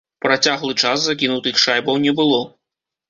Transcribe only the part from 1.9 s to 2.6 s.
не было.